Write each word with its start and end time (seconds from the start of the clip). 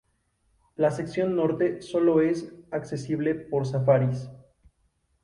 La 0.77 0.89
sección 0.89 1.35
norte 1.35 1.83
sólo 1.83 2.21
es 2.21 2.51
accesible 2.71 3.35
por 3.35 3.67
safaris. 3.67 4.29